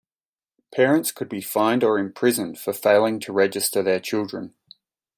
Parents 0.73 1.11
could 1.11 1.29
be 1.29 1.41
fined 1.41 1.83
or 1.83 1.99
imprisoned 1.99 2.57
for 2.57 2.73
failing 2.73 3.19
to 3.19 3.31
register 3.31 3.83
their 3.83 3.99
children. 3.99 4.55